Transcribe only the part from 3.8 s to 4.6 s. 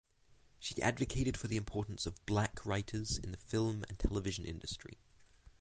and television